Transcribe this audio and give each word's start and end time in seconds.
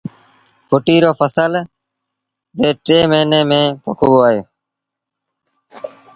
ڦٽيٚ 0.69 1.03
رو 1.03 1.11
ڦسل 1.19 1.31
سآل 1.35 1.53
ري 2.61 2.71
ٽي 2.85 2.97
موهيݩي 3.11 3.41
ميݩ 3.49 3.67
پوکبو 3.81 4.17
اهي 4.27 4.39